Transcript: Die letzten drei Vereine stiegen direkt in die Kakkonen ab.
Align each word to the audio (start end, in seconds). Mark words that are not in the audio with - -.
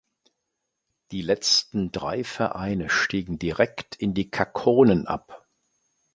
Die 1.11 1.21
letzten 1.21 1.91
drei 1.91 2.23
Vereine 2.23 2.89
stiegen 2.89 3.37
direkt 3.37 3.93
in 3.95 4.15
die 4.15 4.31
Kakkonen 4.31 5.05
ab. 5.05 5.45